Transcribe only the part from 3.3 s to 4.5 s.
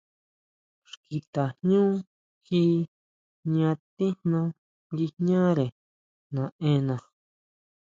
jña tijna